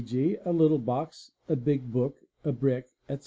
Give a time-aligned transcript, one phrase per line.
[0.03, 3.19] g.,— a little box, a big book, a brick, etc.